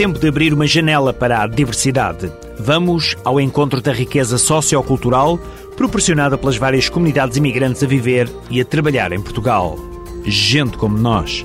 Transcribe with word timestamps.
Tempo 0.00 0.18
de 0.18 0.28
abrir 0.28 0.54
uma 0.54 0.66
janela 0.66 1.12
para 1.12 1.42
a 1.42 1.46
diversidade. 1.46 2.32
Vamos 2.58 3.14
ao 3.22 3.38
encontro 3.38 3.82
da 3.82 3.92
riqueza 3.92 4.38
sociocultural 4.38 5.38
proporcionada 5.76 6.38
pelas 6.38 6.56
várias 6.56 6.88
comunidades 6.88 7.36
imigrantes 7.36 7.82
a 7.82 7.86
viver 7.86 8.26
e 8.48 8.62
a 8.62 8.64
trabalhar 8.64 9.12
em 9.12 9.20
Portugal. 9.20 9.78
Gente 10.24 10.78
como 10.78 10.96
nós. 10.96 11.44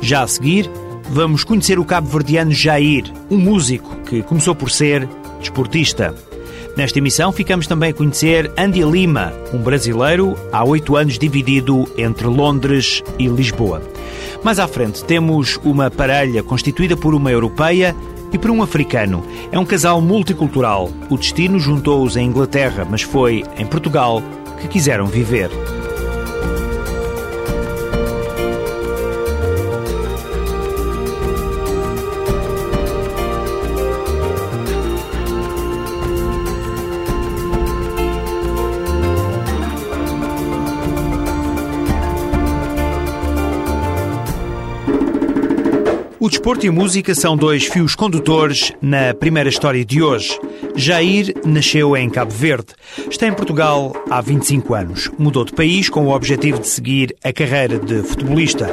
Já 0.00 0.22
a 0.22 0.28
seguir, 0.28 0.70
vamos 1.10 1.42
conhecer 1.42 1.80
o 1.80 1.84
cabo-verdiano 1.84 2.52
Jair, 2.52 3.12
um 3.28 3.36
músico 3.36 3.96
que 4.02 4.22
começou 4.22 4.54
por 4.54 4.70
ser 4.70 5.08
desportista. 5.40 6.14
Nesta 6.76 7.00
emissão 7.00 7.32
ficamos 7.32 7.66
também 7.66 7.90
a 7.90 7.94
conhecer 7.94 8.48
Andy 8.56 8.84
Lima, 8.84 9.32
um 9.52 9.58
brasileiro 9.58 10.36
há 10.52 10.62
oito 10.62 10.94
anos 10.94 11.18
dividido 11.18 11.92
entre 11.98 12.28
Londres 12.28 13.02
e 13.18 13.26
Lisboa. 13.26 13.82
Mais 14.42 14.58
à 14.58 14.68
frente 14.68 15.04
temos 15.04 15.58
uma 15.64 15.90
parelha 15.90 16.42
constituída 16.42 16.96
por 16.96 17.14
uma 17.14 17.30
europeia 17.30 17.94
e 18.32 18.38
por 18.38 18.50
um 18.50 18.62
africano. 18.62 19.24
É 19.50 19.58
um 19.58 19.64
casal 19.64 20.00
multicultural. 20.00 20.90
O 21.10 21.16
destino 21.16 21.58
juntou-os 21.58 22.16
em 22.16 22.26
Inglaterra, 22.26 22.86
mas 22.88 23.02
foi 23.02 23.44
em 23.56 23.66
Portugal 23.66 24.22
que 24.60 24.68
quiseram 24.68 25.06
viver. 25.06 25.50
Desporto 46.38 46.64
e 46.64 46.70
música 46.70 47.16
são 47.16 47.36
dois 47.36 47.64
fios 47.64 47.96
condutores 47.96 48.72
na 48.80 49.12
primeira 49.12 49.48
história 49.48 49.84
de 49.84 50.00
hoje. 50.00 50.38
Jair 50.76 51.34
nasceu 51.44 51.96
em 51.96 52.08
Cabo 52.08 52.30
Verde. 52.30 52.74
Está 53.10 53.26
em 53.26 53.32
Portugal 53.32 53.92
há 54.08 54.20
25 54.20 54.72
anos. 54.72 55.10
Mudou 55.18 55.44
de 55.44 55.52
país 55.52 55.88
com 55.88 56.06
o 56.06 56.14
objetivo 56.14 56.60
de 56.60 56.68
seguir 56.68 57.12
a 57.24 57.32
carreira 57.32 57.80
de 57.80 58.04
futebolista. 58.04 58.72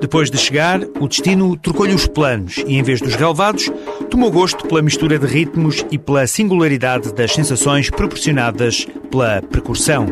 Depois 0.00 0.28
de 0.28 0.36
chegar, 0.36 0.80
o 0.98 1.06
destino 1.06 1.56
trocou-lhe 1.56 1.94
os 1.94 2.08
planos 2.08 2.56
e, 2.66 2.74
em 2.74 2.82
vez 2.82 3.00
dos 3.00 3.14
relevados, 3.14 3.70
tomou 4.10 4.32
gosto 4.32 4.66
pela 4.66 4.82
mistura 4.82 5.16
de 5.16 5.26
ritmos 5.26 5.86
e 5.92 5.98
pela 5.98 6.26
singularidade 6.26 7.14
das 7.14 7.32
sensações 7.32 7.90
proporcionadas 7.90 8.88
pela 9.08 9.40
percussão. 9.40 10.08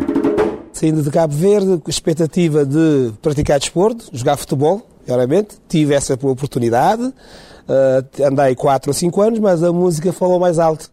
Saindo 0.73 1.03
de 1.03 1.11
Cabo 1.11 1.34
Verde, 1.34 1.78
com 1.83 1.91
expectativa 1.91 2.64
de 2.64 3.12
praticar 3.20 3.58
desporto, 3.58 4.08
jogar 4.12 4.36
futebol, 4.36 4.86
claramente. 5.06 5.56
Tive 5.69 5.95
essa 5.95 6.14
oportunidade. 6.14 7.03
Uh, 7.03 8.25
andei 8.27 8.55
4 8.55 8.91
ou 8.91 8.95
5 8.95 9.20
anos, 9.20 9.39
mas 9.39 9.62
a 9.62 9.72
música 9.72 10.12
falou 10.12 10.39
mais 10.39 10.58
alto. 10.58 10.91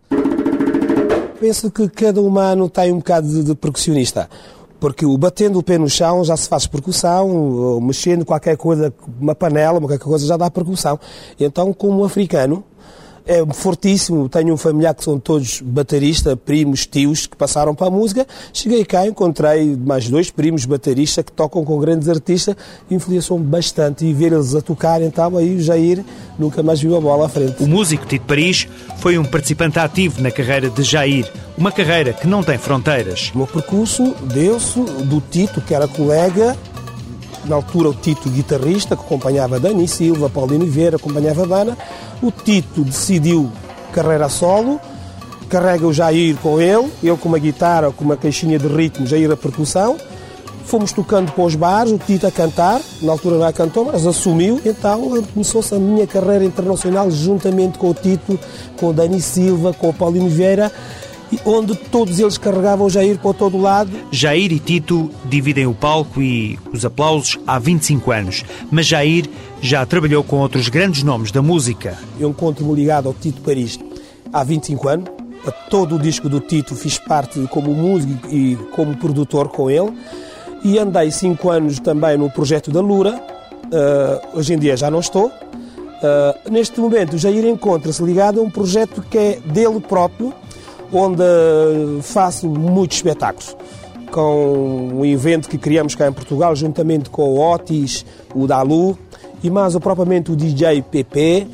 Penso 1.40 1.72
que 1.72 1.88
cada 1.88 2.22
humano 2.22 2.70
tem 2.70 2.92
um 2.92 2.98
bocado 2.98 3.28
de, 3.28 3.44
de 3.44 3.56
percussionista. 3.56 4.30
Porque 4.80 5.06
o 5.06 5.18
batendo 5.18 5.60
o 5.60 5.64
pé 5.64 5.78
no 5.78 5.90
chão 5.90 6.24
já 6.24 6.38
se 6.38 6.48
faz 6.48 6.66
percussão, 6.66 7.82
mexendo 7.82 8.26
qualquer 8.26 8.56
coisa, 8.56 8.94
uma 9.20 9.36
panela, 9.36 9.80
qualquer 9.80 10.00
coisa 10.00 10.26
já 10.26 10.38
dá 10.38 10.50
percussão. 10.50 10.98
Então, 11.38 11.74
como 11.74 12.04
africano, 12.06 12.64
é 13.26 13.46
fortíssimo. 13.54 14.28
Tenho 14.30 14.54
um 14.54 14.58
familiar 14.58 14.94
que 14.94 15.04
são 15.04 15.20
todos 15.20 15.62
bateristas, 15.62 16.36
primos, 16.46 16.86
tios, 16.86 17.26
que 17.28 17.36
passaram 17.36 17.76
para 17.76 17.88
a 17.88 17.90
música. 17.90 18.26
Cheguei 18.54 18.84
cá, 18.86 19.06
encontrei 19.06 19.76
mais 19.76 20.10
dois 20.10 20.30
primos 20.30 20.66
bateristas 20.66 21.24
que 21.24 21.32
tocam 21.32 21.64
com 21.64 21.80
grandes 21.80 22.08
artistas, 22.08 22.56
influenciou-me 22.90 23.46
bastante. 23.46 24.06
E 24.06 24.14
ver 24.14 24.34
eles 24.34 24.56
a 24.56 24.62
tocar, 24.62 25.02
então, 25.02 25.38
aí 25.38 25.56
o 25.56 25.62
Jair 25.62 26.04
nunca 26.38 26.64
mais 26.64 26.82
viu 26.82 26.96
a 26.96 27.02
bola 27.02 27.26
à 27.26 27.30
frente. 27.30 27.64
O 27.64 27.68
músico 27.68 28.06
Tito 28.06 28.26
Paris 28.26 28.68
foi 28.98 29.18
um 29.18 29.26
participante 29.26 29.80
ativo 29.80 30.22
na 30.22 30.32
carreira 30.32 30.70
de 30.70 30.84
Jair, 30.84 31.32
uma 31.58 31.72
carreira 31.72 32.14
que 32.14 32.28
não 32.28 32.44
tem 32.44 32.58
fronteiras. 32.58 33.32
O 33.34 33.40
meu 33.40 33.48
percurso 33.48 34.16
deu-se 34.34 34.80
do 34.80 35.22
Tito, 35.22 35.62
que 35.62 35.74
era 35.74 35.88
colega 35.88 36.58
na 37.46 37.56
altura 37.56 37.90
o 37.90 37.94
Tito 37.94 38.30
guitarrista, 38.30 38.96
que 38.96 39.02
acompanhava 39.02 39.60
Dani 39.60 39.88
Silva, 39.88 40.30
Paulino 40.30 40.64
Oliveira, 40.64 40.98
acompanhava 40.98 41.46
Dana. 41.48 41.78
O 42.22 42.32
Tito 42.32 42.84
decidiu 42.84 43.50
carreira 43.94 44.28
solo, 44.28 44.80
carrega 45.50 45.88
o 45.88 45.94
Jair 45.94 46.36
com 46.38 46.60
ele, 46.60 46.92
ele 47.02 47.18
com 47.18 47.30
uma 47.30 47.40
guitarra, 47.40 47.92
com 47.92 48.04
uma 48.04 48.18
caixinha 48.18 48.60
de 48.60 48.68
ritmo, 48.68 49.08
Jair 49.08 49.32
a 49.32 49.38
percussão. 49.38 49.98
Fomos 50.66 50.92
tocando 50.92 51.32
para 51.32 51.44
os 51.44 51.56
bares, 51.56 51.92
o 51.92 51.98
Tito 51.98 52.28
a 52.28 52.32
cantar, 52.32 52.80
na 53.02 53.14
altura 53.14 53.38
não 53.38 53.52
cantou, 53.54 53.86
mas 53.86 54.06
assumiu. 54.06 54.62
Então 54.66 55.02
começou-se 55.34 55.74
a 55.74 55.80
minha 55.80 56.06
carreira 56.06 56.44
internacional 56.46 57.10
juntamente 57.10 57.80
com 57.80 57.90
o 57.90 57.94
Tito, 57.94 58.40
com 58.78 58.90
o 58.90 58.94
Dani 58.94 59.22
Silva, 59.22 59.74
com 59.74 59.90
o 59.90 59.94
Paulino 59.94 60.30
Vieira 60.30 60.72
onde 61.46 61.76
todos 61.76 62.20
eles 62.20 62.38
carregavam 62.38 62.90
Jair 62.90 63.18
para 63.20 63.34
todo 63.34 63.60
lado. 63.60 63.92
Jair 64.12 64.52
e 64.52 64.60
Tito 64.60 65.12
dividem 65.26 65.68
o 65.68 65.74
palco 65.74 66.22
e 66.22 66.58
os 66.74 66.86
aplausos 66.86 67.38
há 67.46 67.60
25 67.60 68.12
anos, 68.12 68.46
mas 68.72 68.86
Jair 68.86 69.30
já 69.62 69.86
trabalhou 69.86 70.24
com 70.24 70.38
outros 70.38 70.70
grandes 70.70 71.04
nomes 71.04 71.32
da 71.32 71.42
música. 71.42 71.98
Eu 72.20 72.30
encontro-me 72.30 72.74
ligado 72.74 73.08
ao 73.08 73.14
Tito 73.14 73.42
Paris 73.42 73.80
há 74.32 74.44
25 74.44 74.90
anos. 74.90 75.10
A 75.46 75.52
todo 75.52 75.96
o 75.96 76.00
disco 76.00 76.28
do 76.28 76.40
Tito 76.40 76.76
fiz 76.76 76.98
parte 76.98 77.40
como 77.50 77.74
músico 77.74 78.28
e 78.30 78.58
como 78.72 78.98
produtor 78.98 79.48
com 79.48 79.70
ele. 79.70 79.92
E 80.64 80.78
andei 80.78 81.12
5 81.12 81.50
anos 81.50 81.80
também 81.80 82.18
no 82.18 82.30
projeto 82.30 82.72
da 82.72 82.82
Lura. 82.82 83.16
Uh, 83.66 84.38
hoje 84.38 84.54
em 84.54 84.60
dia 84.60 84.76
já 84.76 84.92
não 84.92 85.00
estou. 85.00 85.28
Uh, 85.28 86.52
neste 86.52 86.80
momento, 86.80 87.16
o 87.16 87.18
Jair 87.18 87.46
encontra-se 87.46 88.02
ligado 88.04 88.40
a 88.40 88.44
um 88.44 88.50
projeto 88.50 89.02
que 89.10 89.18
é 89.18 89.40
dele 89.46 89.80
próprio, 89.80 90.34
onde 90.92 91.24
faço 92.02 92.48
muitos 92.48 92.98
espetáculos. 92.98 93.56
Com 94.12 94.90
um 94.96 95.06
evento 95.06 95.48
que 95.48 95.58
criamos 95.58 95.94
cá 95.94 96.08
em 96.08 96.14
Portugal, 96.14 96.56
juntamente 96.56 97.10
com 97.10 97.24
o 97.24 97.54
Otis, 97.54 98.06
o 98.34 98.48
Dalu 98.48 98.98
e 99.44 99.50
mais 99.50 99.78
propriamente 99.78 100.32
o 100.32 100.36
DJ 100.36 100.82
PP, 100.82 101.48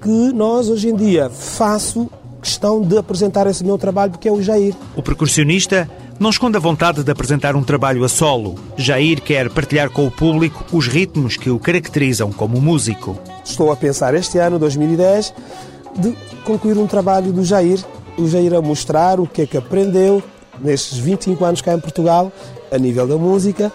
que 0.00 0.32
nós 0.32 0.68
hoje 0.68 0.88
em 0.88 0.94
dia 0.94 1.28
faço 1.28 2.08
questão 2.40 2.80
de 2.80 2.96
apresentar 2.96 3.46
esse 3.48 3.64
meu 3.64 3.76
trabalho, 3.76 4.12
porque 4.12 4.28
é 4.28 4.32
o 4.32 4.40
Jair. 4.40 4.74
O 4.94 5.02
percussionista 5.02 5.90
não 6.18 6.30
esconde 6.30 6.56
a 6.56 6.60
vontade 6.60 7.02
de 7.02 7.10
apresentar 7.10 7.56
um 7.56 7.62
trabalho 7.62 8.04
a 8.04 8.08
solo. 8.08 8.54
Jair 8.76 9.20
quer 9.20 9.50
partilhar 9.50 9.90
com 9.90 10.06
o 10.06 10.10
público 10.10 10.64
os 10.72 10.86
ritmos 10.86 11.36
que 11.36 11.50
o 11.50 11.58
caracterizam 11.58 12.32
como 12.32 12.60
músico. 12.60 13.18
Estou 13.44 13.72
a 13.72 13.76
pensar 13.76 14.14
este 14.14 14.38
ano, 14.38 14.58
2010, 14.58 15.34
de 15.98 16.14
concluir 16.44 16.78
um 16.78 16.86
trabalho 16.86 17.32
do 17.32 17.44
Jair 17.44 17.84
o 18.18 18.28
Jair 18.28 18.54
a 18.54 18.62
mostrar 18.62 19.20
o 19.20 19.26
que 19.26 19.42
é 19.42 19.46
que 19.46 19.56
aprendeu 19.56 20.22
nestes 20.60 20.98
25 20.98 21.44
anos 21.44 21.60
cá 21.60 21.74
em 21.74 21.80
Portugal, 21.80 22.32
a 22.70 22.78
nível 22.78 23.06
da 23.06 23.16
música, 23.16 23.72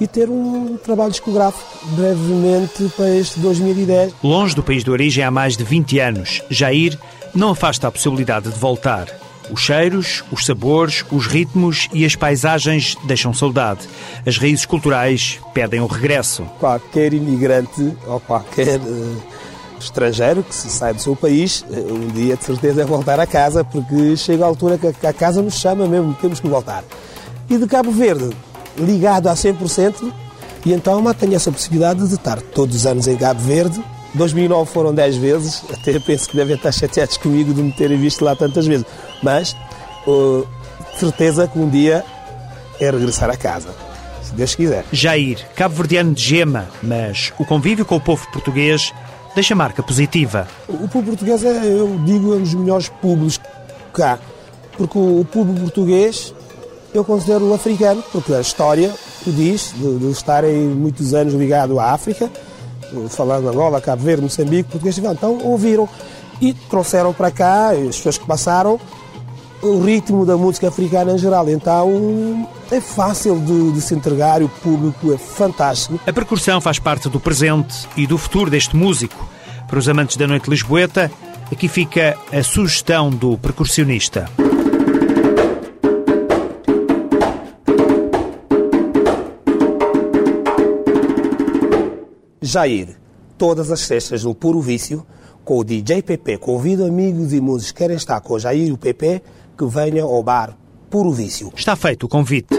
e 0.00 0.06
ter 0.06 0.28
um 0.28 0.76
trabalho 0.76 1.10
discográfico 1.10 1.64
brevemente 1.94 2.90
para 2.96 3.10
este 3.10 3.38
2010. 3.40 4.14
Longe 4.22 4.54
do 4.54 4.62
país 4.62 4.82
de 4.82 4.90
origem 4.90 5.22
há 5.22 5.30
mais 5.30 5.56
de 5.56 5.64
20 5.64 5.98
anos, 6.00 6.42
Jair 6.50 6.98
não 7.34 7.50
afasta 7.50 7.88
a 7.88 7.92
possibilidade 7.92 8.50
de 8.50 8.58
voltar. 8.58 9.06
Os 9.50 9.60
cheiros, 9.60 10.24
os 10.32 10.46
sabores, 10.46 11.04
os 11.12 11.26
ritmos 11.26 11.88
e 11.92 12.04
as 12.04 12.16
paisagens 12.16 12.96
deixam 13.04 13.34
saudade. 13.34 13.80
As 14.26 14.38
raízes 14.38 14.64
culturais 14.64 15.38
pedem 15.52 15.80
o 15.80 15.86
regresso. 15.86 16.44
Qualquer 16.58 17.12
imigrante 17.12 17.94
ou 18.06 18.18
qualquer 18.20 18.80
uh, 18.80 19.22
estrangeiro 19.78 20.42
que 20.42 20.54
se 20.54 20.68
sai 20.68 20.94
do 20.94 21.00
seu 21.00 21.14
país, 21.14 21.64
eh, 21.70 21.80
um 21.80 22.08
dia 22.08 22.36
de 22.36 22.44
certeza 22.44 22.82
é 22.82 22.84
voltar 22.84 23.20
a 23.20 23.26
casa, 23.26 23.64
porque 23.64 24.16
chega 24.16 24.44
a 24.44 24.46
altura 24.46 24.78
que 24.78 25.06
a 25.06 25.12
casa 25.12 25.42
nos 25.42 25.54
chama 25.54 25.86
mesmo, 25.86 26.14
temos 26.14 26.40
que 26.40 26.48
voltar. 26.48 26.84
E 27.48 27.58
de 27.58 27.66
Cabo 27.66 27.90
Verde, 27.90 28.30
ligado 28.78 29.28
a 29.28 29.34
100%, 29.34 30.12
e 30.64 30.72
então 30.72 31.02
tenho 31.14 31.34
essa 31.34 31.52
possibilidade 31.52 32.06
de 32.06 32.14
estar 32.14 32.40
todos 32.40 32.76
os 32.76 32.86
anos 32.86 33.06
em 33.06 33.16
Cabo 33.16 33.40
Verde. 33.40 33.82
2009 34.14 34.70
foram 34.70 34.94
10 34.94 35.16
vezes, 35.16 35.62
até 35.72 35.98
penso 35.98 36.28
que 36.28 36.36
devem 36.36 36.56
estar 36.56 36.72
chateados 36.72 37.16
comigo 37.16 37.52
de 37.52 37.62
me 37.62 37.72
terem 37.72 37.98
visto 37.98 38.24
lá 38.24 38.34
tantas 38.34 38.66
vezes, 38.66 38.86
mas 39.22 39.54
uh, 40.06 40.46
certeza 40.98 41.48
que 41.48 41.58
um 41.58 41.68
dia 41.68 42.04
é 42.80 42.90
regressar 42.90 43.30
a 43.30 43.36
casa. 43.36 43.68
Se 44.22 44.32
Deus 44.32 44.54
quiser. 44.54 44.84
Jair, 44.90 45.46
cabo-verdiano 45.54 46.14
de 46.14 46.22
gema, 46.22 46.68
mas 46.82 47.32
o 47.38 47.44
convívio 47.44 47.84
com 47.84 47.96
o 47.96 48.00
povo 48.00 48.26
português 48.32 48.92
deixa 49.34 49.54
marca 49.54 49.82
positiva. 49.82 50.48
O 50.68 50.88
público 50.88 51.16
português 51.16 51.44
é, 51.44 51.66
eu 51.66 51.98
digo, 52.04 52.32
é 52.32 52.36
um 52.36 52.42
dos 52.42 52.54
melhores 52.54 52.88
públicos 52.88 53.40
cá. 53.92 54.18
Porque 54.76 54.98
o 54.98 55.24
público 55.30 55.60
português 55.60 56.34
eu 56.92 57.04
considero 57.04 57.48
o 57.48 57.54
africano, 57.54 58.02
porque 58.12 58.32
a 58.32 58.40
história 58.40 58.92
o 59.26 59.32
diz, 59.32 59.72
de, 59.76 59.98
de 59.98 60.10
estarem 60.10 60.68
muitos 60.68 61.12
anos 61.14 61.34
ligado 61.34 61.80
à 61.80 61.92
África, 61.92 62.30
falando 63.08 63.48
Angola, 63.48 63.80
Cabo 63.80 64.02
Verde, 64.02 64.22
Moçambique, 64.22 64.70
português, 64.70 64.98
então 64.98 65.38
ouviram 65.42 65.88
e 66.40 66.52
trouxeram 66.52 67.12
para 67.12 67.30
cá, 67.30 67.70
as 67.70 67.96
pessoas 67.96 68.18
que 68.18 68.26
passaram, 68.26 68.78
o 69.68 69.82
ritmo 69.82 70.26
da 70.26 70.36
música 70.36 70.68
africana 70.68 71.12
em 71.12 71.18
geral. 71.18 71.48
Então 71.48 72.48
é 72.70 72.80
fácil 72.80 73.38
de, 73.40 73.72
de, 73.72 73.80
se 73.80 73.94
entregar, 73.94 74.42
o 74.42 74.48
público 74.48 75.12
é 75.12 75.18
fantástico. 75.18 75.98
A 76.06 76.12
percussão 76.12 76.60
faz 76.60 76.78
parte 76.78 77.08
do 77.08 77.18
presente 77.18 77.88
e 77.96 78.06
do 78.06 78.18
futuro 78.18 78.50
deste 78.50 78.76
músico. 78.76 79.28
Para 79.66 79.78
os 79.78 79.88
amantes 79.88 80.16
da 80.16 80.26
noite 80.26 80.48
lisboeta, 80.48 81.10
aqui 81.50 81.68
fica 81.68 82.16
a 82.32 82.42
sugestão 82.42 83.10
do 83.10 83.38
percussionista. 83.38 84.28
Jair, 92.40 92.96
todas 93.38 93.70
as 93.70 93.80
sextas 93.80 94.22
no 94.22 94.34
Puro 94.34 94.60
Vício, 94.60 95.04
com 95.44 95.58
o 95.58 95.64
DJ 95.64 96.02
PP. 96.02 96.38
Convido 96.38 96.84
amigos 96.84 97.32
e 97.32 97.40
músicos 97.40 97.72
que 97.72 97.78
querem 97.78 97.96
estar 97.96 98.20
com 98.20 98.34
o 98.34 98.38
Jair 98.38 98.68
e 98.68 98.72
o 98.72 98.78
PP 98.78 99.22
que 99.56 99.64
venham 99.64 100.08
ao 100.08 100.22
bar 100.22 100.56
Puro 100.90 101.12
Vício. 101.12 101.52
Está 101.54 101.74
feito 101.76 102.04
o 102.06 102.08
convite. 102.08 102.54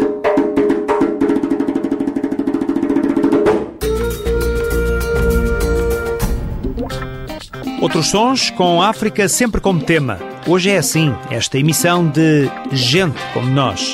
Outros 7.82 8.08
sons 8.08 8.50
com 8.50 8.82
África 8.82 9.30
sempre 9.30 9.62
como 9.62 9.84
tema. 9.84 10.18
Hoje 10.48 10.72
é 10.72 10.78
assim, 10.78 11.14
esta 11.30 11.60
emissão 11.60 12.08
de 12.08 12.50
Gente 12.72 13.20
como 13.34 13.48
Nós. 13.48 13.94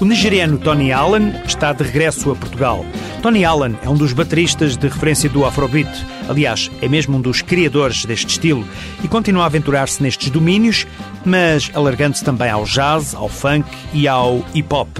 O 0.00 0.04
nigeriano 0.04 0.58
Tony 0.58 0.92
Allen 0.92 1.34
está 1.44 1.72
de 1.72 1.82
regresso 1.82 2.30
a 2.30 2.36
Portugal. 2.36 2.84
Tony 3.22 3.44
Allen 3.44 3.76
é 3.82 3.90
um 3.90 3.96
dos 3.96 4.12
bateristas 4.12 4.76
de 4.76 4.86
referência 4.86 5.28
do 5.28 5.44
Afrobeat. 5.44 5.88
Aliás, 6.28 6.70
é 6.80 6.88
mesmo 6.88 7.16
um 7.16 7.20
dos 7.20 7.42
criadores 7.42 8.04
deste 8.04 8.28
estilo 8.28 8.64
e 9.02 9.08
continua 9.08 9.42
a 9.42 9.46
aventurar-se 9.46 10.02
nestes 10.02 10.30
domínios, 10.30 10.86
mas 11.24 11.70
alargando-se 11.74 12.24
também 12.24 12.48
ao 12.48 12.64
jazz, 12.64 13.14
ao 13.14 13.28
funk 13.28 13.68
e 13.92 14.06
ao 14.06 14.44
hip 14.54 14.72
hop. 14.72 14.98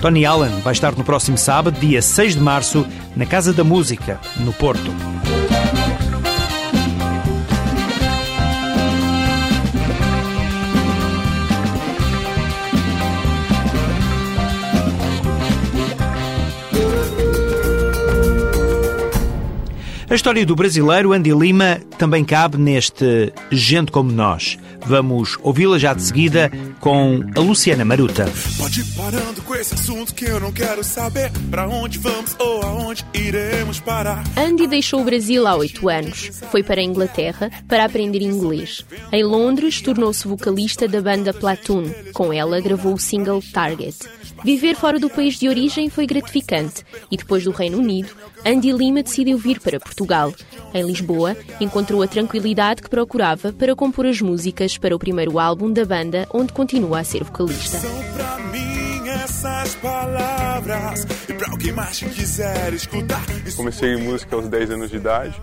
Tony 0.00 0.24
Allen 0.24 0.60
vai 0.62 0.72
estar 0.72 0.92
no 0.96 1.04
próximo 1.04 1.38
sábado, 1.38 1.78
dia 1.78 2.02
6 2.02 2.34
de 2.36 2.40
março, 2.40 2.86
na 3.14 3.24
Casa 3.26 3.52
da 3.52 3.62
Música, 3.62 4.18
no 4.38 4.52
Porto. 4.52 5.19
A 20.10 20.14
história 20.16 20.44
do 20.44 20.56
brasileiro 20.56 21.12
Andy 21.12 21.30
Lima 21.32 21.80
também 21.96 22.24
cabe 22.24 22.58
neste 22.58 23.32
Gente 23.48 23.92
Como 23.92 24.10
Nós. 24.10 24.58
Vamos 24.84 25.38
ouvi-la 25.40 25.78
já 25.78 25.94
de 25.94 26.02
seguida 26.02 26.50
com 26.80 27.20
a 27.36 27.38
Luciana 27.38 27.84
Maruta. 27.84 28.28
Pode 28.58 28.80
ir 28.80 28.84
parando 28.96 29.40
com 29.42 29.54
esse 29.54 29.74
assunto 29.74 30.12
que 30.12 30.24
eu 30.24 30.40
não 30.40 30.50
quero 30.50 30.82
saber 30.82 31.30
para 31.48 31.68
onde 31.68 31.96
vamos 32.00 32.34
ou 32.40 32.60
aonde 32.60 33.06
iremos 33.14 33.78
parar. 33.78 34.24
Andy 34.36 34.66
deixou 34.66 35.00
o 35.00 35.04
Brasil 35.04 35.46
há 35.46 35.54
oito 35.54 35.88
anos. 35.88 36.32
Foi 36.50 36.64
para 36.64 36.80
a 36.80 36.84
Inglaterra 36.84 37.48
para 37.68 37.84
aprender 37.84 38.20
inglês. 38.20 38.84
Em 39.12 39.22
Londres, 39.22 39.80
tornou-se 39.80 40.26
vocalista 40.26 40.88
da 40.88 41.00
banda 41.00 41.32
Platoon. 41.32 41.84
Com 42.12 42.32
ela, 42.32 42.60
gravou 42.60 42.94
o 42.94 42.98
single 42.98 43.40
Target. 43.52 43.96
Viver 44.42 44.74
fora 44.74 44.98
do 44.98 45.10
país 45.10 45.34
de 45.38 45.48
origem 45.48 45.90
foi 45.90 46.06
gratificante 46.06 46.84
e 47.10 47.16
depois 47.16 47.44
do 47.44 47.50
Reino 47.50 47.78
Unido, 47.78 48.14
Andy 48.44 48.72
Lima 48.72 49.02
decidiu 49.02 49.36
vir 49.36 49.60
para 49.60 49.78
Portugal. 49.78 50.32
Em 50.72 50.82
Lisboa, 50.82 51.36
encontrou 51.60 52.02
a 52.02 52.06
tranquilidade 52.06 52.80
que 52.80 52.88
procurava 52.88 53.52
para 53.52 53.76
compor 53.76 54.06
as 54.06 54.20
músicas 54.20 54.78
para 54.78 54.96
o 54.96 54.98
primeiro 54.98 55.38
álbum 55.38 55.70
da 55.70 55.84
banda, 55.84 56.26
onde 56.32 56.52
continua 56.54 57.00
a 57.00 57.04
ser 57.04 57.22
vocalista. 57.22 57.78
Comecei 63.56 63.94
em 63.94 64.02
música 64.02 64.36
aos 64.36 64.48
10 64.48 64.70
anos 64.70 64.90
de 64.90 64.96
idade, 64.96 65.40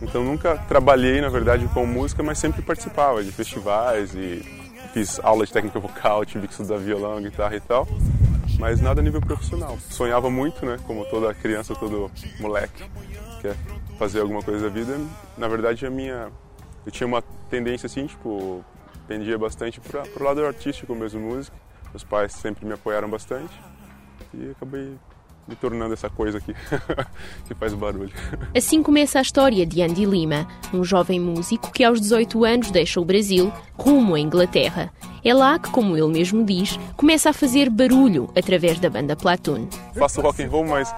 então 0.00 0.24
nunca 0.24 0.56
trabalhei, 0.68 1.20
na 1.20 1.28
verdade, 1.28 1.68
com 1.74 1.84
música, 1.84 2.22
mas 2.22 2.38
sempre 2.38 2.62
participava 2.62 3.22
de 3.22 3.30
festivais 3.30 4.14
e 4.14 4.42
fiz 4.94 5.20
aula 5.22 5.44
de 5.44 5.52
técnica 5.52 5.78
vocal, 5.78 6.24
tive 6.24 6.46
que 6.46 6.54
estudar 6.54 6.78
violão, 6.78 7.20
guitarra 7.20 7.56
e 7.56 7.60
tal 7.60 7.86
mas 8.58 8.80
nada 8.80 9.00
a 9.00 9.04
nível 9.04 9.20
profissional. 9.20 9.78
Sonhava 9.88 10.28
muito, 10.28 10.66
né, 10.66 10.76
como 10.86 11.04
toda 11.06 11.32
criança, 11.32 11.74
todo 11.74 12.10
moleque 12.40 12.84
quer 13.40 13.54
fazer 13.98 14.20
alguma 14.20 14.42
coisa 14.42 14.68
da 14.68 14.68
vida. 14.68 14.98
Na 15.36 15.48
verdade, 15.48 15.86
a 15.86 15.90
minha 15.90 16.30
eu 16.84 16.92
tinha 16.92 17.06
uma 17.06 17.22
tendência 17.48 17.86
assim, 17.86 18.06
tipo, 18.06 18.64
tendia 19.06 19.38
bastante 19.38 19.80
para 19.80 20.04
o 20.18 20.22
lado 20.22 20.44
artístico 20.44 20.94
mesmo, 20.94 21.20
música. 21.20 21.56
Meus 21.90 22.04
pais 22.04 22.32
sempre 22.32 22.66
me 22.66 22.72
apoiaram 22.72 23.08
bastante 23.08 23.52
e 24.34 24.50
acabei 24.50 24.94
me 25.48 25.56
tornando 25.56 25.94
essa 25.94 26.10
coisa 26.10 26.38
aqui 26.38 26.54
que 27.48 27.54
faz 27.54 27.72
barulho. 27.72 28.12
Assim 28.54 28.82
começa 28.82 29.18
a 29.18 29.22
história 29.22 29.64
de 29.64 29.82
Andy 29.82 30.04
Lima, 30.04 30.46
um 30.72 30.84
jovem 30.84 31.18
músico 31.18 31.72
que 31.72 31.82
aos 31.82 32.00
18 32.00 32.44
anos 32.44 32.70
deixa 32.70 33.00
o 33.00 33.04
Brasil 33.04 33.50
rumo 33.76 34.14
à 34.14 34.20
Inglaterra. 34.20 34.92
É 35.24 35.34
lá 35.34 35.58
que, 35.58 35.70
como 35.70 35.96
ele 35.96 36.06
mesmo 36.08 36.44
diz, 36.44 36.78
começa 36.96 37.30
a 37.30 37.32
fazer 37.32 37.70
barulho 37.70 38.30
através 38.36 38.78
da 38.78 38.90
banda 38.90 39.16
Platoon. 39.16 39.66
Faço 39.94 40.20
rock 40.20 40.42
and 40.42 40.48
roll, 40.48 40.66
mas 40.66 40.94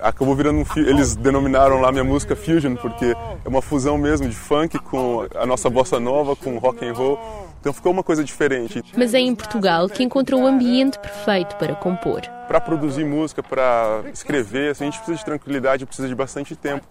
acabou 0.00 0.34
virando 0.34 0.60
um 0.60 0.80
eles 0.80 1.16
denominaram 1.16 1.80
lá 1.80 1.90
minha 1.90 2.04
música 2.04 2.36
fusion 2.36 2.76
porque 2.76 3.06
é 3.06 3.48
uma 3.48 3.62
fusão 3.62 3.96
mesmo 3.96 4.28
de 4.28 4.34
funk 4.34 4.78
com 4.78 5.26
a 5.34 5.46
nossa 5.46 5.70
bossa 5.70 5.98
nova 5.98 6.36
com 6.36 6.58
rock 6.58 6.84
and 6.84 6.92
roll 6.92 7.18
então 7.60 7.72
ficou 7.72 7.92
uma 7.92 8.02
coisa 8.02 8.22
diferente. 8.22 8.82
Mas 8.96 9.14
é 9.14 9.18
em 9.18 9.34
Portugal 9.34 9.88
que 9.88 10.02
encontrou 10.02 10.42
o 10.42 10.46
ambiente 10.46 10.98
perfeito 10.98 11.56
para 11.56 11.74
compor. 11.74 12.22
Para 12.46 12.60
produzir 12.60 13.04
música, 13.04 13.42
para 13.42 14.02
escrever, 14.12 14.70
assim, 14.70 14.84
a 14.84 14.86
gente 14.86 14.96
precisa 14.96 15.18
de 15.18 15.24
tranquilidade, 15.24 15.84
precisa 15.84 16.08
de 16.08 16.14
bastante 16.14 16.56
tempo. 16.56 16.86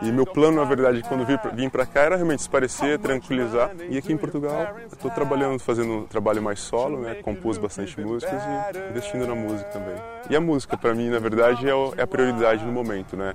E 0.00 0.10
meu 0.10 0.24
plano, 0.24 0.56
na 0.56 0.64
verdade, 0.64 1.02
quando 1.02 1.26
vim 1.54 1.68
para 1.68 1.84
cá, 1.84 2.02
era 2.02 2.16
realmente 2.16 2.40
esparecer, 2.40 2.98
tranquilizar. 2.98 3.70
E 3.90 3.98
aqui 3.98 4.12
em 4.12 4.16
Portugal, 4.16 4.76
estou 4.90 5.10
trabalhando, 5.10 5.58
fazendo 5.58 5.92
um 5.92 6.02
trabalho 6.04 6.42
mais 6.42 6.60
solo, 6.60 7.00
né? 7.00 7.16
Compus 7.16 7.58
bastante 7.58 8.00
músicas 8.00 8.40
e 8.42 8.90
investindo 8.90 9.26
na 9.26 9.34
música 9.34 9.68
também. 9.70 9.96
E 10.30 10.36
a 10.36 10.40
música, 10.40 10.76
para 10.76 10.94
mim, 10.94 11.10
na 11.10 11.18
verdade, 11.18 11.68
é, 11.68 11.72
é 11.96 12.02
a 12.02 12.06
prioridade 12.06 12.64
no 12.64 12.72
momento, 12.72 13.16
né? 13.16 13.34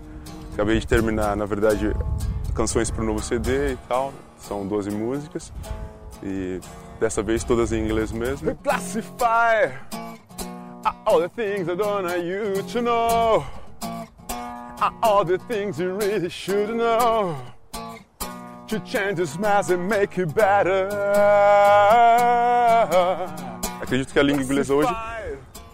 Acabei 0.53 0.79
de 0.79 0.87
terminar, 0.87 1.35
na 1.35 1.45
verdade, 1.45 1.93
canções 2.55 2.89
para 2.89 3.03
o 3.03 3.05
novo 3.05 3.21
CD 3.21 3.73
e 3.73 3.77
tal. 3.87 4.13
São 4.37 4.65
12 4.65 4.91
músicas. 4.91 5.51
E 6.23 6.61
dessa 6.99 7.21
vez 7.21 7.43
todas 7.43 7.71
em 7.71 7.83
inglês 7.83 8.11
mesmo. 8.11 8.55
Classify 8.63 9.71
all 11.05 11.19
the 11.19 11.29
things 11.29 11.67
I 11.67 11.75
don't 11.75 12.05
want 12.05 12.23
you 12.23 12.63
to 12.63 12.81
know. 12.81 13.45
All 15.01 15.25
the 15.25 15.37
things 15.47 15.79
you 15.79 15.97
really 15.97 16.29
should 16.29 16.73
know. 16.75 17.35
To 18.67 18.79
change 18.85 19.15
this 19.15 19.37
mess 19.37 19.69
and 19.69 19.87
make 19.87 20.19
it 20.19 20.33
better. 20.33 20.89
Acredito 23.81 24.13
que 24.13 24.19
a 24.19 24.23
língua 24.23 24.43
inglesa 24.43 24.73
hoje 24.73 24.93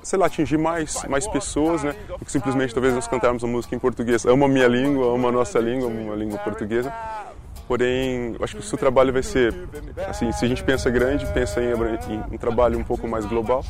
sei 0.10 0.18
lá, 0.18 0.26
atingir 0.26 0.58
mais, 0.58 1.04
mais 1.04 1.28
pessoas, 1.28 1.84
né? 1.84 1.94
Do 2.18 2.26
que 2.26 2.32
simplesmente 2.32 2.74
talvez 2.74 2.96
nós 2.96 3.08
cantarmos 3.08 3.44
uma 3.44 3.52
música 3.52 3.76
em 3.76 3.80
português. 3.80 4.26
Amo 4.26 4.46
a 4.46 4.48
minha 4.48 4.68
língua, 4.68 5.14
amo 5.14 5.28
a 5.28 5.32
nossa 5.32 5.60
língua, 5.60 5.88
amo 5.88 6.12
a 6.12 6.16
língua 6.16 6.40
portuguesa. 6.40 6.92
Porém, 7.70 8.36
acho 8.42 8.56
que 8.56 8.62
o 8.62 8.66
seu 8.66 8.80
trabalho 8.80 9.14
vai 9.14 9.22
ser, 9.22 9.54
assim, 10.08 10.32
se 10.32 10.44
a 10.44 10.48
gente 10.48 10.64
pensa 10.64 10.90
grande, 10.90 11.24
pensa 11.28 11.62
em, 11.62 11.68
em 11.68 12.34
um 12.34 12.38
trabalho 12.40 12.80
um 12.80 12.84
pouco 12.84 13.08
mais 13.08 13.28
global, 13.28 13.64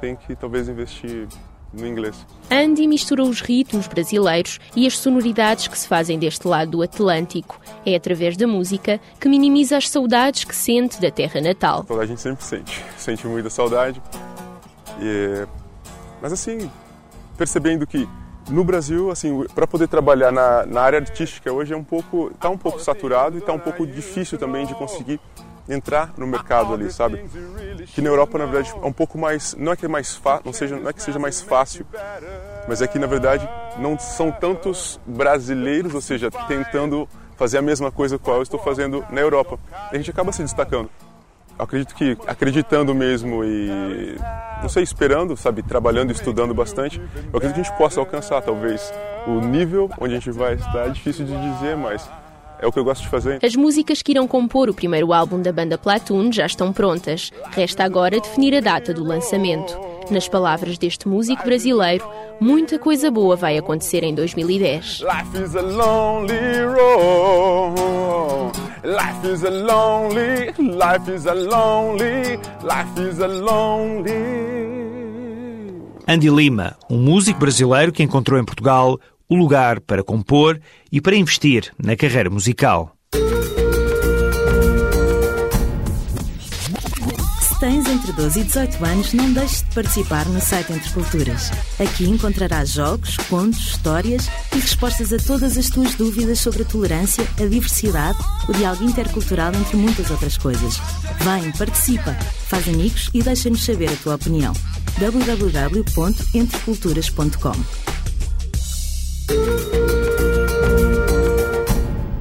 tem 0.00 0.16
que 0.16 0.34
talvez 0.34 0.70
investir 0.70 1.28
no 1.70 1.86
inglês. 1.86 2.16
Andy 2.50 2.86
mistura 2.86 3.22
os 3.22 3.42
ritmos 3.42 3.86
brasileiros 3.88 4.58
e 4.74 4.86
as 4.86 4.96
sonoridades 4.96 5.68
que 5.68 5.78
se 5.78 5.86
fazem 5.86 6.18
deste 6.18 6.48
lado 6.48 6.70
do 6.70 6.82
Atlântico. 6.82 7.60
É 7.84 7.94
através 7.94 8.38
da 8.38 8.46
música 8.46 8.98
que 9.20 9.28
minimiza 9.28 9.76
as 9.76 9.90
saudades 9.90 10.44
que 10.44 10.56
sente 10.56 10.98
da 10.98 11.10
terra 11.10 11.38
natal. 11.38 11.84
A 11.90 12.06
gente 12.06 12.22
sempre 12.22 12.42
sente, 12.42 12.82
sente 12.96 13.26
muita 13.26 13.50
saudade. 13.50 14.00
E, 14.98 15.46
mas 16.22 16.32
assim, 16.32 16.70
percebendo 17.36 17.86
que 17.86 18.08
no 18.48 18.64
Brasil, 18.64 19.10
assim, 19.10 19.44
para 19.54 19.66
poder 19.66 19.88
trabalhar 19.88 20.30
na, 20.30 20.64
na, 20.66 20.80
área 20.80 20.98
artística 20.98 21.52
hoje 21.52 21.72
é 21.72 21.76
um 21.76 21.84
pouco, 21.84 22.30
está 22.34 22.48
um 22.48 22.58
pouco 22.58 22.80
saturado 22.80 23.36
e 23.36 23.40
está 23.40 23.52
um 23.52 23.58
pouco 23.58 23.86
difícil 23.86 24.38
também 24.38 24.66
de 24.66 24.74
conseguir 24.74 25.20
entrar 25.68 26.12
no 26.16 26.26
mercado 26.26 26.72
ali, 26.72 26.92
sabe? 26.92 27.24
Que 27.86 28.00
na 28.00 28.08
Europa, 28.08 28.38
na 28.38 28.46
verdade, 28.46 28.72
é 28.80 28.86
um 28.86 28.92
pouco 28.92 29.18
mais, 29.18 29.54
não 29.58 29.72
é 29.72 29.76
que 29.76 29.84
é 29.84 29.88
mais 29.88 30.14
fácil, 30.14 30.42
não 30.46 30.52
seja, 30.52 30.76
não 30.76 30.88
é 30.88 30.92
que 30.92 31.02
seja 31.02 31.18
mais 31.18 31.40
fácil, 31.40 31.84
mas 32.68 32.80
é 32.80 32.86
que 32.86 32.98
na 32.98 33.06
verdade 33.06 33.48
não 33.78 33.98
são 33.98 34.30
tantos 34.30 35.00
brasileiros, 35.04 35.94
ou 35.94 36.00
seja, 36.00 36.30
tentando 36.46 37.08
fazer 37.36 37.58
a 37.58 37.62
mesma 37.62 37.90
coisa 37.90 38.18
que 38.18 38.30
eu 38.30 38.42
estou 38.42 38.60
fazendo 38.60 39.04
na 39.10 39.20
Europa. 39.20 39.58
A 39.90 39.96
gente 39.96 40.10
acaba 40.10 40.32
se 40.32 40.42
destacando 40.42 40.88
acredito 41.58 41.94
que 41.94 42.16
acreditando 42.26 42.94
mesmo 42.94 43.44
e 43.44 44.16
não 44.60 44.68
sei 44.68 44.82
esperando 44.82 45.36
sabe 45.36 45.62
trabalhando 45.62 46.12
estudando 46.12 46.54
bastante 46.54 46.98
eu 46.98 47.36
acredito 47.36 47.54
que 47.54 47.60
a 47.60 47.64
gente 47.64 47.78
possa 47.78 48.00
alcançar 48.00 48.42
talvez 48.42 48.92
o 49.26 49.40
nível 49.40 49.90
onde 49.98 50.14
a 50.14 50.18
gente 50.18 50.30
vai 50.30 50.54
estar 50.54 50.86
é 50.86 50.90
difícil 50.90 51.24
de 51.24 51.32
dizer 51.32 51.76
mas 51.76 52.08
é 52.58 52.66
o 52.66 52.72
que 52.72 52.78
eu 52.78 52.84
gosto 52.84 53.02
de 53.02 53.08
fazer. 53.08 53.38
As 53.44 53.54
músicas 53.54 54.00
que 54.02 54.12
irão 54.12 54.26
compor 54.26 54.70
o 54.70 54.74
primeiro 54.74 55.12
álbum 55.12 55.40
da 55.40 55.52
banda 55.52 55.76
Platoon 55.76 56.32
já 56.32 56.46
estão 56.46 56.72
prontas. 56.72 57.30
Resta 57.50 57.84
agora 57.84 58.18
definir 58.18 58.54
a 58.56 58.60
data 58.60 58.94
do 58.94 59.04
lançamento. 59.04 59.78
Nas 60.10 60.28
palavras 60.28 60.78
deste 60.78 61.06
músico 61.08 61.44
brasileiro, 61.44 62.08
muita 62.40 62.78
coisa 62.78 63.10
boa 63.10 63.36
vai 63.36 63.58
acontecer 63.58 64.04
em 64.04 64.14
2010. 64.14 65.00
Life 65.00 65.42
is 65.42 65.54
a 65.56 65.60
lonely 65.60 66.62
road. 66.64 68.58
Life 68.86 69.26
is 69.26 69.42
a 69.42 69.50
lonely, 69.50 70.52
life 70.58 71.08
is 71.08 71.26
a 71.26 71.34
lonely, 71.34 72.38
life 72.62 72.96
is 73.00 73.18
a 73.18 73.26
lonely. 73.26 74.12
Andy 76.06 76.30
Lima, 76.30 76.76
um 76.88 76.96
músico 76.96 77.40
brasileiro 77.40 77.90
que 77.90 78.04
encontrou 78.04 78.38
em 78.38 78.44
Portugal 78.44 78.96
o 79.28 79.34
lugar 79.34 79.80
para 79.80 80.04
compor 80.04 80.60
e 80.92 81.00
para 81.00 81.16
investir 81.16 81.74
na 81.76 81.96
carreira 81.96 82.30
musical. 82.30 82.92
Entre 88.06 88.22
12 88.22 88.40
e 88.40 88.44
18 88.44 88.84
anos, 88.84 89.12
não 89.12 89.32
deixes 89.32 89.62
de 89.62 89.74
participar 89.74 90.24
no 90.26 90.40
site 90.40 90.72
Entre 90.72 90.88
Culturas. 90.90 91.50
Aqui 91.80 92.08
encontrarás 92.08 92.70
jogos, 92.70 93.16
contos, 93.28 93.58
histórias 93.58 94.28
e 94.54 94.60
respostas 94.60 95.12
a 95.12 95.16
todas 95.18 95.58
as 95.58 95.68
tuas 95.68 95.96
dúvidas 95.96 96.38
sobre 96.40 96.62
a 96.62 96.64
tolerância, 96.64 97.26
a 97.40 97.46
diversidade, 97.46 98.16
o 98.48 98.52
diálogo 98.52 98.84
intercultural, 98.84 99.52
entre 99.54 99.76
muitas 99.76 100.08
outras 100.10 100.38
coisas. 100.38 100.80
Vem, 101.20 101.50
participa, 101.52 102.12
faz 102.48 102.68
amigos 102.68 103.10
e 103.12 103.20
deixa-nos 103.22 103.64
saber 103.64 103.90
a 103.90 103.96
tua 103.96 104.14
opinião. 104.14 104.54
www.entreculturas.com 104.98 107.52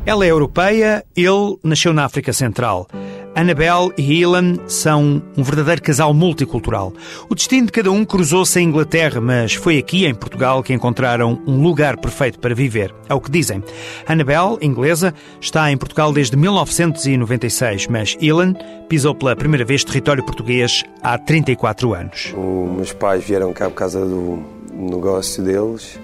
Ela 0.05 0.25
é 0.25 0.29
europeia, 0.29 1.05
ele 1.15 1.57
nasceu 1.63 1.93
na 1.93 2.03
África 2.05 2.33
Central. 2.33 2.87
Annabelle 3.35 3.91
e 3.97 4.21
Ilan 4.21 4.57
são 4.65 5.21
um 5.35 5.43
verdadeiro 5.43 5.81
casal 5.81 6.13
multicultural. 6.13 6.93
O 7.29 7.35
destino 7.35 7.65
de 7.65 7.71
cada 7.73 7.91
um 7.91 8.05
cruzou-se 8.05 8.57
em 8.57 8.69
Inglaterra, 8.69 9.19
mas 9.19 9.53
foi 9.53 9.77
aqui, 9.77 10.05
em 10.05 10.15
Portugal, 10.15 10.63
que 10.63 10.73
encontraram 10.73 11.41
um 11.45 11.61
lugar 11.61 11.97
perfeito 11.97 12.39
para 12.39 12.55
viver. 12.55 12.95
É 13.09 13.13
o 13.13 13.19
que 13.19 13.29
dizem. 13.29 13.61
Annabelle, 14.07 14.57
inglesa, 14.61 15.13
está 15.41 15.69
em 15.69 15.75
Portugal 15.75 16.13
desde 16.13 16.37
1996, 16.37 17.87
mas 17.87 18.17
Ilan 18.21 18.53
pisou 18.87 19.13
pela 19.13 19.35
primeira 19.35 19.65
vez 19.65 19.83
território 19.83 20.23
português 20.23 20.85
há 21.03 21.17
34 21.17 21.93
anos. 21.93 22.33
Os 22.37 22.71
meus 22.71 22.93
pais 22.93 23.25
vieram 23.25 23.51
cá 23.51 23.69
por 23.69 23.75
causa 23.75 24.05
do 24.05 24.39
negócio 24.73 25.43
deles, 25.43 25.99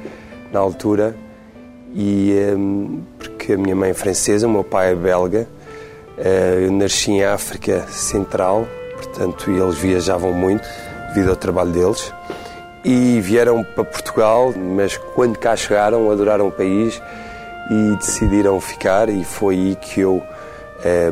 na 0.51 0.59
altura, 0.59 1.15
e 1.95 2.33
um, 2.57 3.01
porque 3.17 3.53
a 3.53 3.57
minha 3.57 3.75
mãe 3.75 3.91
é 3.91 3.93
francesa, 3.93 4.47
o 4.47 4.51
meu 4.51 4.65
pai 4.65 4.91
é 4.91 4.95
belga. 4.95 5.47
Uh, 6.17 6.65
eu 6.65 6.71
nasci 6.71 7.11
em 7.11 7.23
África 7.23 7.85
Central, 7.87 8.67
portanto 8.95 9.49
eles 9.49 9.77
viajavam 9.77 10.33
muito 10.33 10.67
devido 11.13 11.29
ao 11.29 11.35
trabalho 11.35 11.71
deles. 11.71 12.13
E 12.83 13.19
vieram 13.21 13.63
para 13.63 13.83
Portugal, 13.83 14.53
mas 14.57 14.97
quando 15.13 15.37
cá 15.37 15.55
chegaram 15.55 16.09
adoraram 16.09 16.47
o 16.47 16.51
país 16.51 16.99
e 17.69 17.95
decidiram 17.95 18.59
ficar 18.59 19.07
e 19.07 19.23
foi 19.23 19.55
aí 19.55 19.75
que 19.75 20.01
eu, 20.01 20.23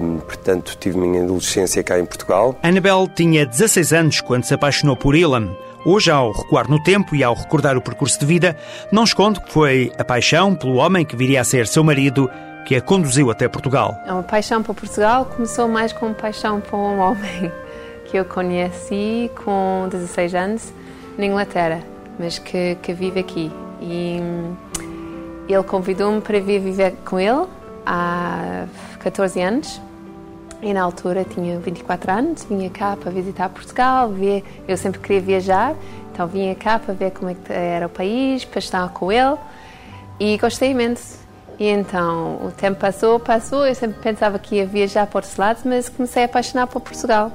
um, 0.01 0.17
portanto, 0.17 0.75
tive 0.79 0.97
minha 0.97 1.23
adolescência 1.23 1.83
cá 1.83 1.99
em 1.99 2.05
Portugal. 2.05 2.57
Annabelle 2.63 3.07
tinha 3.15 3.45
16 3.45 3.93
anos 3.93 4.21
quando 4.21 4.45
se 4.45 4.53
apaixonou 4.53 4.95
por 4.95 5.15
Ilan. 5.15 5.55
Hoje, 5.85 6.11
ao 6.11 6.31
recuar 6.31 6.69
no 6.69 6.81
tempo 6.83 7.15
e 7.15 7.23
ao 7.23 7.33
recordar 7.33 7.77
o 7.77 7.81
percurso 7.81 8.19
de 8.19 8.25
vida, 8.25 8.57
não 8.91 9.03
esconde 9.03 9.39
que 9.39 9.51
foi 9.51 9.91
a 9.97 10.03
paixão 10.03 10.53
pelo 10.53 10.75
homem 10.75 11.05
que 11.05 11.15
viria 11.15 11.39
a 11.39 11.43
ser 11.43 11.67
seu 11.67 11.83
marido 11.83 12.29
que 12.69 12.75
a 12.75 12.81
conduziu 12.81 13.31
até 13.31 13.47
Portugal. 13.47 13.99
É 14.05 14.13
paixão 14.21 14.61
por 14.61 14.75
Portugal 14.75 15.25
começou 15.25 15.67
mais 15.67 15.91
com 15.91 16.13
paixão 16.13 16.61
por 16.61 16.77
um 16.77 16.99
homem 16.99 17.51
que 18.05 18.15
eu 18.15 18.23
conheci 18.23 19.31
com 19.43 19.88
16 19.89 20.35
anos 20.35 20.73
na 21.17 21.25
Inglaterra, 21.25 21.81
mas 22.19 22.38
que, 22.38 22.77
que 22.79 22.93
vive 22.93 23.21
aqui. 23.21 23.51
E 23.81 24.19
hum, 24.21 24.55
ele 25.49 25.63
convidou-me 25.63 26.21
para 26.21 26.39
vir 26.39 26.59
viver 26.59 26.93
com 27.03 27.19
ele 27.19 27.47
há 27.83 28.67
14 28.99 29.41
anos. 29.41 29.81
E 30.61 30.71
na 30.71 30.83
altura 30.83 31.25
tinha 31.25 31.57
24 31.57 32.11
anos, 32.11 32.43
vinha 32.43 32.69
cá 32.69 32.95
para 32.95 33.09
visitar 33.09 33.49
Portugal, 33.49 34.09
ver, 34.09 34.43
eu 34.67 34.77
sempre 34.77 34.99
queria 34.99 35.21
viajar, 35.21 35.73
então 36.13 36.27
vinha 36.27 36.53
cá 36.53 36.77
para 36.77 36.93
ver 36.93 37.09
como 37.13 37.31
é 37.31 37.35
era 37.49 37.88
o 37.88 37.89
país, 37.89 38.45
para 38.45 38.59
estar 38.59 38.88
com 38.89 39.11
ele 39.11 39.38
e 40.19 40.38
gostei 40.38 40.69
imenso. 40.69 41.18
E 41.59 41.67
então 41.67 42.39
o 42.45 42.51
tempo 42.51 42.79
passou, 42.79 43.19
passou, 43.19 43.67
eu 43.67 43.75
sempre 43.75 43.99
pensava 43.99 44.39
que 44.39 44.55
ia 44.55 44.65
viajar 44.65 45.05
para 45.05 45.17
outros 45.17 45.35
lados, 45.35 45.63
mas 45.65 45.89
comecei 45.89 46.23
a 46.23 46.25
apaixonar 46.25 46.67
por 46.67 46.79
Portugal. 46.79 47.31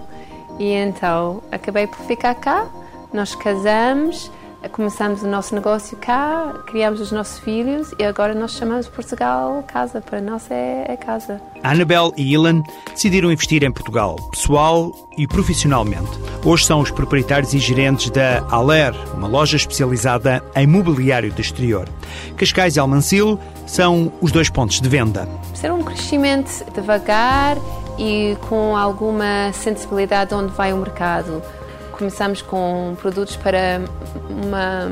E 0.59 0.73
então 0.73 1.43
acabei 1.53 1.87
por 1.87 1.99
ficar 2.07 2.35
cá, 2.37 2.67
nós 3.13 3.35
casamos, 3.35 4.31
começamos 4.71 5.23
o 5.23 5.29
nosso 5.29 5.55
negócio 5.55 5.97
cá, 5.97 6.55
criamos 6.67 7.01
os 7.01 7.13
nossos 7.13 7.39
filhos 7.39 7.93
e 7.99 8.05
agora 8.05 8.35
nós 8.35 8.53
chamamos 8.53 8.89
Portugal 8.89 9.63
casa, 9.67 10.01
para 10.01 10.21
nós 10.21 10.51
é, 10.51 10.85
é 10.89 10.97
casa. 10.97 11.41
Annabelle 11.63 12.13
e 12.17 12.33
Ilan 12.33 12.63
decidiram 12.91 13.31
investir 13.31 13.63
em 13.63 13.73
Portugal, 13.73 14.17
pessoal 14.31 14.93
e 15.17 15.27
profissionalmente. 15.27 16.11
Hoje 16.45 16.65
são 16.65 16.81
os 16.81 16.91
proprietários 16.91 17.55
e 17.55 17.59
gerentes 17.59 18.11
da 18.11 18.47
Aler, 18.51 18.95
uma 19.15 19.29
loja 19.29 19.57
especializada 19.57 20.43
em 20.55 20.67
mobiliário 20.67 21.31
de 21.31 21.41
exterior. 21.41 21.89
Cascais 22.37 22.77
e 22.77 22.81
Almancil 22.81 23.39
são 23.67 24.13
os 24.21 24.33
dois 24.33 24.49
pontos 24.49 24.81
de 24.81 24.89
venda. 24.89 25.29
Ser 25.55 25.73
um 25.73 25.83
crescimento 25.83 26.65
devagar 26.73 27.57
e 27.99 28.37
com 28.49 28.77
alguma 28.77 29.53
sensibilidade 29.53 30.35
onde 30.35 30.53
vai 30.53 30.73
o 30.73 30.77
mercado. 30.77 31.43
Começamos 31.97 32.43
com 32.43 32.97
produtos 33.01 33.37
para 33.37 33.81
uma 34.29 34.89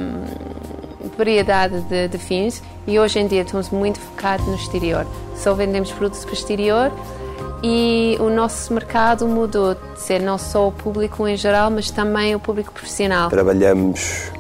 variedade 1.19 1.81
de, 1.83 2.07
de 2.07 2.17
fins 2.17 2.63
e 2.87 2.99
hoje 2.99 3.19
em 3.19 3.27
dia 3.27 3.43
estamos 3.43 3.71
muito 3.71 3.99
focados 3.99 4.47
no 4.47 4.55
exterior. 4.55 5.05
Só 5.35 5.53
vendemos 5.53 5.91
produtos 5.91 6.25
para 6.25 6.31
o 6.31 6.35
exterior 6.35 6.93
e 7.61 8.17
o 8.21 8.31
nosso 8.31 8.73
mercado 8.73 9.27
mudou 9.27 9.75
de 9.75 10.01
ser 10.01 10.21
não 10.21 10.39
só 10.39 10.69
o 10.69 10.73
público 10.73 11.27
em 11.27 11.37
geral, 11.37 11.73
mas 11.73 11.91
também 11.91 12.37
o 12.37 12.41
público 12.41 12.73
profissional. 12.73 13.31
Trabalhamos 13.31 14.31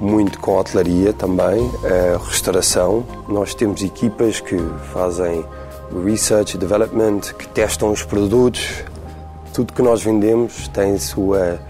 muito 0.00 0.38
com 0.38 0.56
hotelaria 0.56 1.12
também, 1.12 1.68
a 1.84 2.24
restauração. 2.24 3.04
Nós 3.28 3.52
temos 3.52 3.82
equipas 3.82 4.40
que 4.40 4.56
fazem 4.92 5.44
research 6.04 6.56
development, 6.56 7.20
que 7.36 7.48
testam 7.48 7.90
os 7.90 8.04
produtos. 8.04 8.84
Tudo 9.52 9.72
que 9.72 9.82
nós 9.82 10.02
vendemos 10.04 10.68
tem 10.68 10.96
sua 10.98 11.60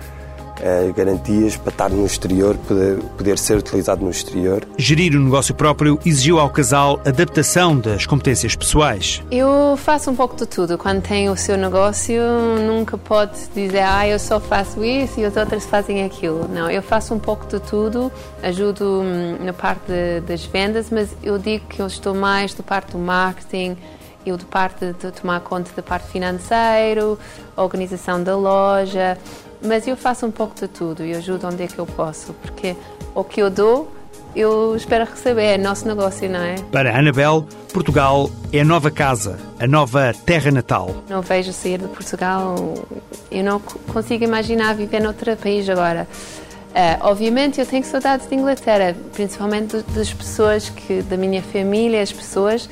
garantias 0.95 1.57
para 1.57 1.71
estar 1.71 1.91
no 1.91 2.05
exterior, 2.07 2.57
poder, 2.69 2.99
poder 3.17 3.39
ser 3.39 3.59
utilizado 3.59 4.05
no 4.05 4.11
exterior. 4.11 4.67
Gerir 4.77 5.15
o 5.17 5.21
negócio 5.21 5.55
próprio 5.55 5.99
exigiu 6.05 6.39
ao 6.39 6.51
casal 6.51 7.01
adaptação 7.05 7.79
das 7.79 8.07
competências 8.07 8.55
pessoais. 8.55 9.23
Eu 9.31 9.77
faço 9.77 10.11
um 10.11 10.17
pouco 10.17 10.37
de 10.37 10.47
tudo. 10.47 10.79
Quando 10.79 11.03
tem 11.03 11.29
o 11.29 11.37
seu 11.37 11.57
negócio, 11.57 12.21
nunca 12.67 12.97
pode 12.97 13.39
dizer, 13.55 13.81
ah, 13.81 14.07
eu 14.07 14.19
só 14.19 14.39
faço 14.41 14.85
isso 14.85 15.21
e 15.21 15.27
os 15.27 15.37
outros 15.37 15.65
fazem 15.65 16.05
aquilo. 16.05 16.49
Não, 16.49 16.71
eu 16.71 16.83
faço 16.83 17.15
um 17.15 17.19
pouco 17.19 17.47
de 17.47 17.61
tudo, 17.61 18.11
ajudo 18.43 19.03
hum, 19.03 19.39
na 19.45 19.53
parte 19.53 19.83
de, 19.87 20.21
das 20.21 20.45
vendas, 20.45 20.89
mas 20.91 21.11
eu 21.23 21.39
digo 21.39 21.67
que 21.67 21.81
eu 21.81 21.87
estou 21.87 22.15
mais 22.15 22.55
da 22.55 22.63
parte 22.63 22.93
do 22.93 22.99
marketing, 22.99 23.77
eu 24.25 24.37
de 24.37 24.45
parte 24.45 24.93
de 24.93 25.11
tomar 25.11 25.41
conta 25.41 25.71
da 25.75 25.83
parte 25.83 26.09
financeira, 26.09 27.17
organização 27.57 28.23
da 28.23 28.37
loja, 28.37 29.19
mas 29.65 29.87
eu 29.87 29.97
faço 29.97 30.27
um 30.27 30.31
pouco 30.31 30.55
de 30.55 30.69
tudo 30.69 31.05
e 31.05 31.15
ajudo 31.15 31.47
onde 31.47 31.63
é 31.63 31.67
que 31.67 31.79
eu 31.79 31.87
posso, 31.87 32.33
porque 32.35 32.77
o 33.15 33.23
que 33.23 33.41
eu 33.41 33.51
dou, 33.51 33.93
eu 34.35 34.75
espero 34.75 35.05
receber, 35.05 35.43
é 35.43 35.59
nosso 35.59 35.87
negócio, 35.87 36.29
não 36.29 36.41
é? 36.41 36.57
Para 36.71 36.97
Anabel, 36.97 37.47
Portugal 37.73 38.31
é 38.53 38.61
a 38.61 38.65
nova 38.65 38.91
casa, 38.91 39.39
a 39.59 39.67
nova 39.67 40.15
terra 40.25 40.51
natal. 40.51 40.91
Não 41.09 41.23
vejo 41.23 41.53
sair 41.53 41.79
de 41.79 41.89
Portugal, 41.89 42.57
eu 43.31 43.45
não 43.45 43.61
consigo 43.93 44.25
imaginar 44.25 44.75
viver 44.75 45.01
noutro 45.01 45.37
país 45.37 45.69
agora. 45.69 46.09
Uh, 46.73 46.97
obviamente 47.03 47.61
eu 47.61 47.67
tenho 47.67 47.85
saudades 47.85 48.27
de 48.27 48.35
Inglaterra, 48.35 48.97
principalmente 49.13 49.77
das 49.95 50.11
pessoas 50.11 50.71
que 50.71 51.03
da 51.03 51.19
minha 51.19 51.43
família, 51.43 52.01
as 52.01 52.11
pessoas, 52.11 52.69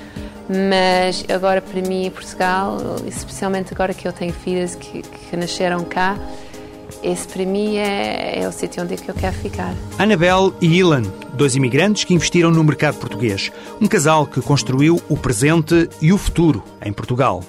mas 0.48 1.22
agora 1.28 1.60
para 1.60 1.82
mim 1.82 2.10
Portugal, 2.10 2.78
especialmente 3.06 3.74
agora 3.74 3.92
que 3.92 4.08
eu 4.08 4.12
tenho 4.12 4.32
filhas 4.32 4.74
que, 4.74 5.02
que 5.02 5.36
nasceram 5.36 5.84
cá, 5.84 6.16
esse 7.02 7.26
para 7.28 7.44
mim 7.44 7.76
é, 7.76 8.42
é 8.42 8.48
o 8.48 8.52
sítio 8.52 8.82
onde 8.82 8.94
é 8.94 8.96
que 8.96 9.08
eu 9.08 9.14
quero 9.14 9.36
ficar. 9.36 9.74
Anabel 9.98 10.54
e 10.60 10.78
Ilan, 10.78 11.02
dois 11.34 11.56
imigrantes 11.56 12.04
que 12.04 12.14
investiram 12.14 12.50
no 12.50 12.62
mercado 12.62 12.98
português. 12.98 13.50
Um 13.80 13.86
casal 13.86 14.26
que 14.26 14.40
construiu 14.40 15.00
o 15.08 15.16
presente 15.16 15.88
e 16.00 16.12
o 16.12 16.18
futuro 16.18 16.62
em 16.84 16.92
Portugal. 16.92 17.44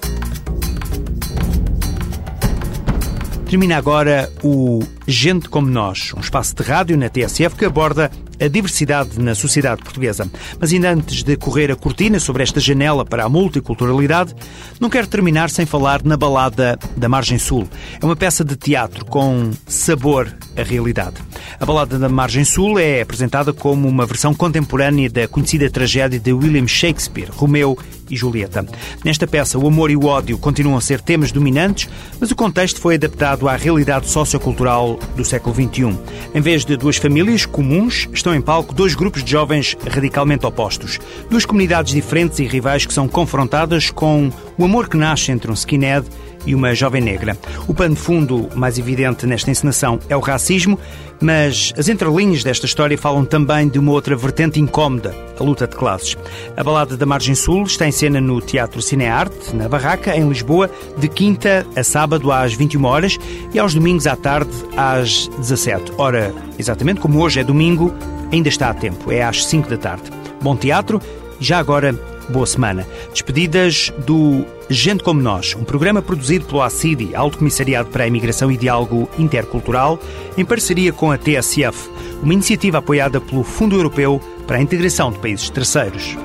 Termina 3.52 3.76
agora 3.76 4.32
o 4.42 4.80
Gente 5.06 5.46
Como 5.46 5.68
Nós, 5.68 6.14
um 6.16 6.20
espaço 6.20 6.54
de 6.54 6.62
rádio 6.62 6.96
na 6.96 7.10
TSF 7.10 7.54
que 7.54 7.66
aborda 7.66 8.10
a 8.42 8.48
diversidade 8.48 9.18
na 9.18 9.34
sociedade 9.34 9.82
portuguesa. 9.82 10.28
Mas 10.58 10.72
ainda 10.72 10.90
antes 10.90 11.22
de 11.22 11.36
correr 11.36 11.70
a 11.70 11.76
cortina 11.76 12.18
sobre 12.18 12.42
esta 12.42 12.60
janela 12.60 13.04
para 13.04 13.24
a 13.24 13.28
multiculturalidade, 13.28 14.34
não 14.80 14.90
quero 14.90 15.06
terminar 15.06 15.50
sem 15.50 15.64
falar 15.64 16.02
na 16.04 16.16
balada 16.16 16.78
da 16.96 17.08
Margem 17.08 17.38
Sul. 17.38 17.68
É 18.00 18.04
uma 18.04 18.16
peça 18.16 18.44
de 18.44 18.56
teatro 18.56 19.04
com 19.04 19.50
sabor 19.66 20.32
a 20.56 20.62
realidade. 20.62 21.16
A 21.58 21.64
Balada 21.64 21.98
da 21.98 22.08
Margem 22.08 22.44
Sul 22.44 22.78
é 22.78 23.00
apresentada 23.00 23.52
como 23.52 23.88
uma 23.88 24.06
versão 24.06 24.34
contemporânea 24.34 25.08
da 25.08 25.28
conhecida 25.28 25.70
tragédia 25.70 26.18
de 26.18 26.32
William 26.32 26.66
Shakespeare, 26.66 27.30
Romeu 27.30 27.78
e 28.10 28.16
Julieta. 28.16 28.66
Nesta 29.04 29.26
peça, 29.26 29.58
o 29.58 29.66
amor 29.66 29.90
e 29.90 29.96
o 29.96 30.04
ódio 30.04 30.36
continuam 30.38 30.76
a 30.76 30.80
ser 30.80 31.00
temas 31.00 31.32
dominantes, 31.32 31.88
mas 32.20 32.30
o 32.30 32.36
contexto 32.36 32.80
foi 32.80 32.96
adaptado 32.96 33.48
à 33.48 33.56
realidade 33.56 34.08
sociocultural 34.08 34.98
do 35.16 35.24
século 35.24 35.54
XXI. 35.54 35.98
Em 36.34 36.40
vez 36.40 36.64
de 36.64 36.76
duas 36.76 36.96
famílias 36.96 37.46
comuns, 37.46 38.08
estão 38.12 38.34
em 38.34 38.40
palco 38.40 38.74
dois 38.74 38.94
grupos 38.94 39.24
de 39.24 39.30
jovens 39.30 39.76
radicalmente 39.88 40.44
opostos. 40.44 40.98
Duas 41.30 41.46
comunidades 41.46 41.94
diferentes 41.94 42.38
e 42.38 42.44
rivais 42.44 42.84
que 42.84 42.92
são 42.92 43.08
confrontadas 43.08 43.90
com 43.90 44.30
o 44.58 44.64
amor 44.64 44.88
que 44.88 44.96
nasce 44.96 45.32
entre 45.32 45.50
um 45.50 45.54
skinhead 45.54 46.06
e 46.46 46.54
uma 46.54 46.74
jovem 46.74 47.00
negra. 47.00 47.36
O 47.66 47.74
pano 47.74 47.94
de 47.94 48.00
fundo 48.00 48.48
mais 48.54 48.78
evidente 48.78 49.26
nesta 49.26 49.50
encenação 49.50 49.98
é 50.08 50.16
o 50.16 50.20
racismo, 50.20 50.78
mas 51.20 51.72
as 51.76 51.88
entrelinhas 51.88 52.42
desta 52.42 52.66
história 52.66 52.98
falam 52.98 53.24
também 53.24 53.68
de 53.68 53.78
uma 53.78 53.92
outra 53.92 54.16
vertente 54.16 54.60
incómoda, 54.60 55.14
a 55.38 55.42
luta 55.42 55.66
de 55.66 55.76
classes. 55.76 56.16
A 56.56 56.64
Balada 56.64 56.96
da 56.96 57.06
Margem 57.06 57.34
Sul 57.34 57.62
está 57.64 57.86
em 57.86 57.92
cena 57.92 58.20
no 58.20 58.40
Teatro 58.40 58.82
Cinearte, 58.82 59.54
na 59.54 59.68
Barraca, 59.68 60.16
em 60.16 60.28
Lisboa, 60.28 60.70
de 60.98 61.08
quinta 61.08 61.66
a 61.76 61.84
sábado 61.84 62.32
às 62.32 62.54
21 62.54 62.84
horas 62.84 63.18
e 63.52 63.58
aos 63.58 63.74
domingos 63.74 64.06
à 64.06 64.16
tarde 64.16 64.52
às 64.76 65.28
17. 65.38 65.92
Ora, 65.98 66.34
exatamente 66.58 67.00
como 67.00 67.20
hoje 67.20 67.40
é 67.40 67.44
domingo, 67.44 67.94
ainda 68.32 68.48
está 68.48 68.70
a 68.70 68.74
tempo, 68.74 69.12
é 69.12 69.22
às 69.22 69.44
5 69.46 69.68
da 69.68 69.76
tarde. 69.76 70.10
Bom 70.40 70.56
teatro, 70.56 71.00
já 71.38 71.58
agora 71.58 71.94
boa 72.28 72.46
semana. 72.46 72.86
Despedidas 73.10 73.92
do 74.06 74.44
Gente 74.68 75.02
Como 75.02 75.20
Nós, 75.20 75.54
um 75.54 75.64
programa 75.64 76.02
produzido 76.02 76.44
pelo 76.46 76.62
ACIDI, 76.62 77.14
Alto 77.14 77.38
Comissariado 77.38 77.90
para 77.90 78.04
a 78.04 78.06
Imigração 78.06 78.50
e 78.50 78.56
Diálogo 78.56 79.08
Intercultural, 79.18 79.98
em 80.36 80.44
parceria 80.44 80.92
com 80.92 81.10
a 81.10 81.18
TSF, 81.18 81.90
uma 82.22 82.32
iniciativa 82.32 82.78
apoiada 82.78 83.20
pelo 83.20 83.42
Fundo 83.42 83.76
Europeu 83.76 84.20
para 84.46 84.58
a 84.58 84.62
Integração 84.62 85.10
de 85.10 85.18
Países 85.18 85.50
Terceiros. 85.50 86.16